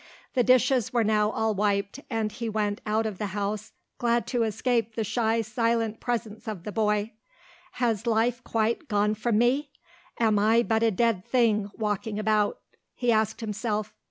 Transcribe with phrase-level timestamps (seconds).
[0.33, 3.69] The dishes were now all wiped and he went out of the kitchen
[3.99, 7.11] glad to escape the shy silent presence of the boy.
[7.73, 9.69] "Has life quite gone from me?
[10.19, 12.57] Am I but a dead thing walking about?"
[12.95, 13.93] he asked himself.